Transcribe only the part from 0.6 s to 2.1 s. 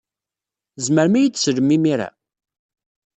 Tzemrem ad iyi-d-teslem imir-a?